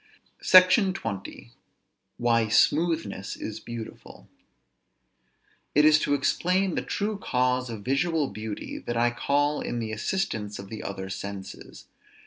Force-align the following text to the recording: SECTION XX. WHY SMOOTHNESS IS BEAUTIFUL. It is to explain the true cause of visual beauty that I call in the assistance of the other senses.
SECTION 0.41 0.93
XX. 0.95 1.51
WHY 2.17 2.47
SMOOTHNESS 2.47 3.35
IS 3.35 3.59
BEAUTIFUL. 3.59 4.27
It 5.75 5.85
is 5.85 5.99
to 5.99 6.15
explain 6.15 6.73
the 6.73 6.81
true 6.81 7.19
cause 7.19 7.69
of 7.69 7.85
visual 7.85 8.25
beauty 8.31 8.79
that 8.79 8.97
I 8.97 9.11
call 9.11 9.61
in 9.61 9.77
the 9.77 9.91
assistance 9.91 10.57
of 10.57 10.69
the 10.69 10.81
other 10.81 11.11
senses. 11.11 11.85